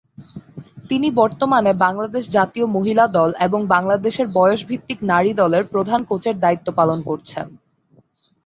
[0.89, 6.99] তিনি বর্তমানে বাংলাদেশ জাতীয় মহিলা দল এবং বাংলাদেশের বয়সভিত্তিক নারী দলের প্রধান কোচের দায়িত্ব পালন
[7.09, 7.47] করছেন।